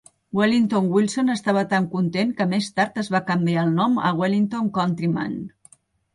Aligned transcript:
Wellington 0.37 0.85
Wilson 0.93 1.29
estava 1.33 1.63
tan 1.73 1.85
content 1.91 2.31
que 2.39 2.47
més 2.55 2.71
tard 2.81 2.99
es 3.03 3.11
va 3.17 3.23
canviar 3.29 3.67
el 3.67 3.77
nom 3.83 4.01
a 4.09 4.15
Wellington 4.23 4.75
Countryman. 4.81 5.39